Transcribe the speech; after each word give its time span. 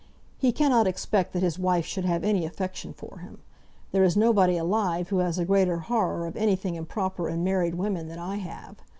He 0.39 0.51
cannot 0.51 0.87
expect 0.87 1.31
that 1.33 1.43
his 1.43 1.59
wife 1.59 1.85
should 1.85 2.05
have 2.05 2.23
any 2.23 2.43
affection 2.43 2.91
for 2.91 3.19
him. 3.19 3.37
There 3.91 4.03
is 4.03 4.17
nobody 4.17 4.57
alive 4.57 5.09
who 5.09 5.19
has 5.19 5.37
a 5.37 5.45
greater 5.45 5.77
horror 5.77 6.25
of 6.25 6.35
anything 6.35 6.73
improper 6.73 7.29
in 7.29 7.43
married 7.43 7.75
women 7.75 8.07
than 8.07 8.17
I 8.17 8.37
have. 8.37 8.77